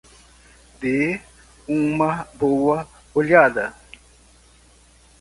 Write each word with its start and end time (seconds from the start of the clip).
Dê 0.79 1.21
uma 1.67 2.27
boa 2.33 2.87
olhada. 3.13 3.75